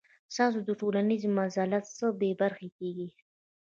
تاسو 0.35 0.59
د 0.67 0.69
ټولنیز 0.79 1.21
منزلت 1.37 1.83
څخه 1.93 2.07
بې 2.19 2.31
برخې 2.41 2.67
کیږئ. 2.77 3.09